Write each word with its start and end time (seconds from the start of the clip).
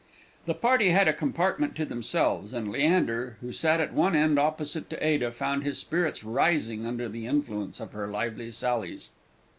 The 0.47 0.55
party 0.55 0.89
had 0.89 1.07
a 1.07 1.13
compartment 1.13 1.75
to 1.75 1.85
themselves, 1.85 2.53
and 2.53 2.71
Leander, 2.71 3.37
who 3.39 3.51
sat 3.53 3.79
at 3.79 3.93
one 3.93 4.15
end 4.15 4.39
opposite 4.39 4.89
to 4.89 5.05
Ada, 5.05 5.31
found 5.31 5.63
his 5.63 5.77
spirits 5.77 6.23
rising 6.23 6.87
under 6.87 7.07
the 7.07 7.27
influence 7.27 7.79
of 7.79 7.91
her 7.91 8.07
lively 8.07 8.49
sallies. 8.51 9.09